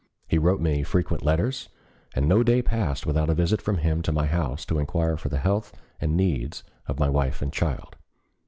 [0.27, 1.69] He wrote me frequent letters,
[2.15, 5.29] and no day passed without a visit from him to my house to inquire for
[5.29, 7.97] the health and needs of my wife and child.